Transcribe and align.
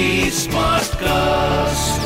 HT 0.00 0.48
Smartcast. 0.48 2.00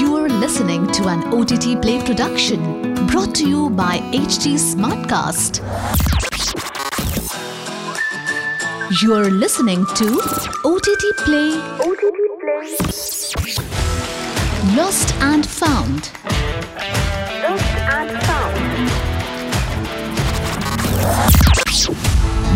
You 0.00 0.16
are 0.16 0.28
listening 0.28 0.88
to 0.88 1.06
an 1.06 1.22
OTT 1.32 1.80
Play 1.80 2.02
production 2.04 2.96
brought 3.06 3.32
to 3.36 3.48
you 3.48 3.70
by 3.70 3.98
HT 4.10 4.58
Smartcast. 4.58 5.62
You 9.00 9.14
are 9.14 9.30
listening 9.30 9.86
to 10.00 10.20
OTT 10.64 11.04
Play. 11.18 11.50
OTT 11.78 12.18
Play. 12.42 12.76
Lost 14.76 15.14
and 15.20 15.46
Found. 15.46 16.10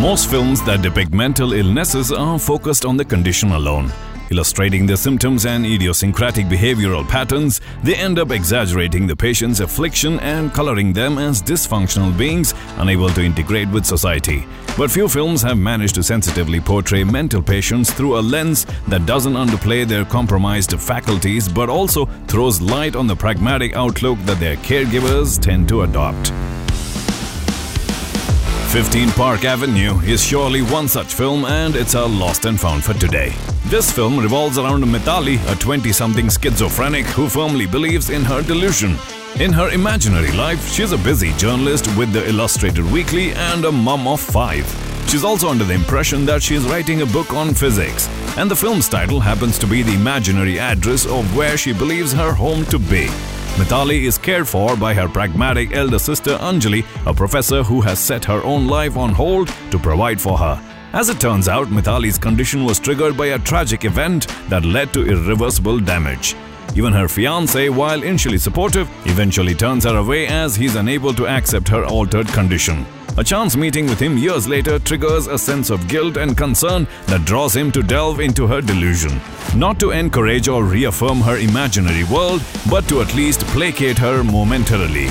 Most 0.02 0.28
films 0.28 0.60
that 0.64 0.82
depict 0.82 1.14
mental 1.14 1.52
illnesses 1.52 2.10
are 2.10 2.36
focused 2.36 2.84
on 2.84 2.96
the 2.96 3.04
condition 3.04 3.52
alone. 3.52 3.92
Illustrating 4.32 4.84
the 4.84 4.96
symptoms 4.96 5.46
and 5.46 5.64
idiosyncratic 5.64 6.46
behavioral 6.46 7.06
patterns, 7.08 7.60
they 7.84 7.94
end 7.94 8.18
up 8.18 8.32
exaggerating 8.32 9.06
the 9.06 9.14
patient's 9.14 9.60
affliction 9.60 10.18
and 10.18 10.52
coloring 10.52 10.92
them 10.92 11.18
as 11.18 11.40
dysfunctional 11.40 12.18
beings 12.18 12.52
unable 12.78 13.10
to 13.10 13.22
integrate 13.22 13.68
with 13.68 13.86
society. 13.86 14.44
But 14.76 14.90
few 14.90 15.08
films 15.08 15.40
have 15.42 15.56
managed 15.56 15.94
to 15.94 16.02
sensitively 16.02 16.60
portray 16.60 17.04
mental 17.04 17.40
patients 17.40 17.92
through 17.92 18.18
a 18.18 18.22
lens 18.22 18.66
that 18.88 19.06
doesn't 19.06 19.34
underplay 19.34 19.86
their 19.86 20.04
compromised 20.04 20.72
faculties 20.80 21.48
but 21.48 21.68
also 21.68 22.06
throws 22.26 22.60
light 22.60 22.96
on 22.96 23.06
the 23.06 23.14
pragmatic 23.14 23.76
outlook 23.76 24.18
that 24.24 24.40
their 24.40 24.56
caregivers 24.56 25.40
tend 25.40 25.68
to 25.68 25.82
adopt. 25.82 26.32
15 28.72 29.10
Park 29.10 29.44
Avenue 29.44 30.00
is 30.00 30.24
surely 30.24 30.62
one 30.62 30.88
such 30.88 31.12
film, 31.12 31.44
and 31.44 31.76
it's 31.76 31.92
a 31.92 32.06
lost 32.06 32.46
and 32.46 32.58
found 32.58 32.82
for 32.82 32.94
today. 32.94 33.34
This 33.66 33.92
film 33.92 34.18
revolves 34.18 34.56
around 34.56 34.82
Mitali, 34.84 35.36
a 35.52 35.54
20 35.56 35.92
something 35.92 36.30
schizophrenic 36.30 37.04
who 37.04 37.28
firmly 37.28 37.66
believes 37.66 38.08
in 38.08 38.24
her 38.24 38.40
delusion. 38.40 38.96
In 39.38 39.52
her 39.52 39.68
imaginary 39.68 40.32
life, 40.32 40.66
she's 40.68 40.92
a 40.92 40.96
busy 40.96 41.32
journalist 41.34 41.86
with 41.98 42.14
the 42.14 42.26
Illustrated 42.26 42.90
Weekly 42.90 43.32
and 43.32 43.66
a 43.66 43.70
mum 43.70 44.08
of 44.08 44.22
five. 44.22 44.64
She's 45.06 45.22
also 45.22 45.50
under 45.50 45.64
the 45.64 45.74
impression 45.74 46.24
that 46.24 46.42
she's 46.42 46.64
writing 46.64 47.02
a 47.02 47.06
book 47.06 47.34
on 47.34 47.52
physics, 47.52 48.08
and 48.38 48.50
the 48.50 48.56
film's 48.56 48.88
title 48.88 49.20
happens 49.20 49.58
to 49.58 49.66
be 49.66 49.82
the 49.82 49.96
imaginary 49.96 50.58
address 50.58 51.04
of 51.04 51.36
where 51.36 51.58
she 51.58 51.74
believes 51.74 52.14
her 52.14 52.32
home 52.32 52.64
to 52.66 52.78
be. 52.78 53.10
Mitali 53.56 54.04
is 54.04 54.16
cared 54.16 54.48
for 54.48 54.76
by 54.76 54.94
her 54.94 55.06
pragmatic 55.06 55.76
elder 55.76 55.98
sister 55.98 56.36
Anjali, 56.38 56.84
a 57.06 57.12
professor 57.12 57.62
who 57.62 57.82
has 57.82 57.98
set 57.98 58.24
her 58.24 58.42
own 58.44 58.66
life 58.66 58.96
on 58.96 59.10
hold 59.10 59.48
to 59.70 59.78
provide 59.78 60.18
for 60.18 60.38
her. 60.38 60.58
As 60.94 61.10
it 61.10 61.20
turns 61.20 61.48
out, 61.48 61.68
Mitali's 61.68 62.16
condition 62.16 62.64
was 62.64 62.80
triggered 62.80 63.14
by 63.14 63.26
a 63.26 63.38
tragic 63.38 63.84
event 63.84 64.26
that 64.48 64.64
led 64.64 64.94
to 64.94 65.06
irreversible 65.06 65.80
damage. 65.80 66.34
Even 66.74 66.94
her 66.94 67.08
fiance, 67.08 67.68
while 67.68 68.02
initially 68.02 68.38
supportive, 68.38 68.88
eventually 69.06 69.54
turns 69.54 69.84
her 69.84 69.96
away 69.98 70.26
as 70.26 70.56
he's 70.56 70.76
unable 70.76 71.12
to 71.12 71.26
accept 71.26 71.68
her 71.68 71.84
altered 71.84 72.28
condition. 72.28 72.86
A 73.18 73.22
chance 73.22 73.58
meeting 73.58 73.86
with 73.86 74.00
him 74.00 74.16
years 74.16 74.48
later 74.48 74.78
triggers 74.78 75.26
a 75.26 75.36
sense 75.36 75.68
of 75.68 75.86
guilt 75.86 76.16
and 76.16 76.34
concern 76.34 76.86
that 77.08 77.26
draws 77.26 77.54
him 77.54 77.70
to 77.72 77.82
delve 77.82 78.20
into 78.20 78.46
her 78.46 78.62
delusion. 78.62 79.20
Not 79.54 79.78
to 79.80 79.90
encourage 79.90 80.48
or 80.48 80.64
reaffirm 80.64 81.20
her 81.20 81.36
imaginary 81.36 82.04
world, 82.04 82.42
but 82.70 82.88
to 82.88 83.02
at 83.02 83.14
least 83.14 83.40
placate 83.48 83.98
her 83.98 84.24
momentarily. 84.24 85.08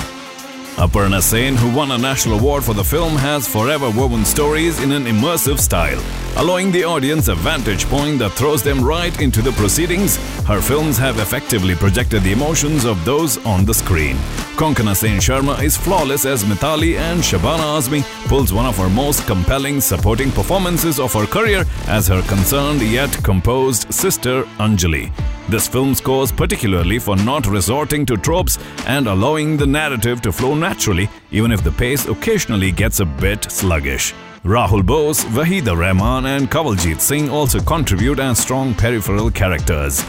Aparna 0.76 1.20
Sen, 1.20 1.54
who 1.54 1.76
won 1.76 1.90
a 1.90 1.98
national 1.98 2.38
award 2.38 2.64
for 2.64 2.72
the 2.72 2.82
film, 2.82 3.14
has 3.16 3.46
forever 3.46 3.90
woven 3.90 4.24
stories 4.24 4.82
in 4.82 4.90
an 4.90 5.04
immersive 5.04 5.58
style, 5.58 6.02
allowing 6.36 6.72
the 6.72 6.82
audience 6.82 7.28
a 7.28 7.34
vantage 7.34 7.84
point 7.86 8.18
that 8.18 8.32
throws 8.32 8.62
them 8.62 8.82
right 8.82 9.20
into 9.20 9.42
the 9.42 9.52
proceedings. 9.52 10.16
Her 10.46 10.62
films 10.62 10.96
have 10.96 11.18
effectively 11.18 11.74
projected 11.74 12.22
the 12.22 12.32
emotions 12.32 12.86
of 12.86 13.04
those 13.04 13.36
on 13.44 13.66
the 13.66 13.74
screen. 13.74 14.16
Konkana 14.56 14.96
Sen 14.96 15.18
Sharma 15.18 15.62
is 15.62 15.76
flawless 15.76 16.24
as 16.24 16.42
Mitali, 16.44 16.96
and 16.96 17.20
Shabana 17.20 17.78
Azmi 17.78 18.02
pulls 18.26 18.52
one 18.52 18.66
of 18.66 18.76
her 18.78 18.88
most 18.88 19.26
compelling 19.26 19.80
supporting 19.80 20.32
performances 20.32 20.98
of 20.98 21.12
her 21.12 21.26
career 21.26 21.64
as 21.86 22.08
her 22.08 22.22
concerned 22.22 22.80
yet 22.80 23.12
composed 23.22 23.92
sister 23.92 24.44
Anjali. 24.58 25.12
This 25.48 25.68
film 25.68 25.94
scores 25.94 26.32
particularly 26.32 26.98
for 26.98 27.16
not 27.16 27.46
resorting 27.46 28.06
to 28.06 28.16
tropes 28.16 28.58
and 28.86 29.06
allowing 29.06 29.56
the 29.56 29.66
narrative 29.66 30.20
to 30.22 30.32
flow 30.32 30.54
naturally, 30.54 31.08
even 31.30 31.52
if 31.52 31.62
the 31.64 31.72
pace 31.72 32.06
occasionally 32.06 32.72
gets 32.72 33.00
a 33.00 33.04
bit 33.04 33.50
sluggish. 33.50 34.14
Rahul 34.44 34.84
Bose, 34.84 35.24
Vahida 35.24 35.76
Rahman, 35.76 36.26
and 36.26 36.50
Kavaljit 36.50 37.00
Singh 37.00 37.30
also 37.30 37.60
contribute 37.60 38.18
as 38.18 38.38
strong 38.38 38.74
peripheral 38.74 39.30
characters. 39.30 40.04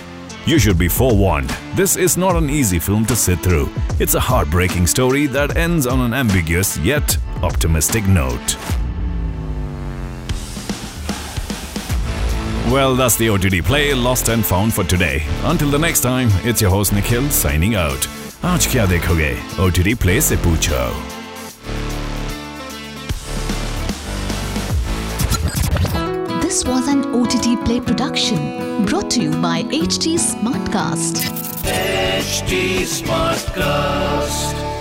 You 0.46 0.60
should 0.60 0.78
be 0.78 0.90
forewarned. 0.90 1.56
This 1.76 1.96
is 1.96 2.18
not 2.18 2.36
an 2.36 2.50
easy 2.50 2.80
film 2.80 3.06
to 3.06 3.16
sit 3.16 3.40
through. 3.40 3.70
It's 4.00 4.16
a 4.16 4.20
heartbreaking 4.20 4.88
story 4.88 5.26
that 5.28 5.56
ends 5.56 5.88
on 5.88 6.02
an 6.02 6.14
ambiguous 6.14 6.78
yet 6.80 7.18
optimistic 7.42 8.08
note. 8.08 8.58
Well, 12.72 12.96
that's 12.96 13.18
the 13.18 13.30
OTT 13.30 13.64
Play 13.66 13.94
Lost 13.94 14.30
and 14.30 14.44
Found 14.46 14.74
for 14.74 14.84
today. 14.84 15.24
Until 15.44 15.70
the 15.70 15.78
next 15.78 16.00
time, 16.02 16.30
it's 16.44 16.62
your 16.62 16.72
host 16.72 16.94
Nikhil 16.94 17.30
signing 17.30 17.76
out. 17.76 18.08
आज 18.46 18.66
क्या 18.72 18.86
देखोगे 18.86 19.32
OTT 19.66 19.94
Play 20.04 20.20
से 20.22 20.36
पूछो 20.46 20.80
This 26.42 26.66
was 26.66 26.88
an 26.88 27.04
OTT 27.20 27.64
Play 27.66 27.80
production 27.80 28.86
brought 28.86 29.10
to 29.12 29.22
you 29.22 29.32
by 29.42 29.64
HT 29.64 30.16
Smartcast. 30.20 31.24
HT 31.66 32.86
Smartcast. 32.98 34.73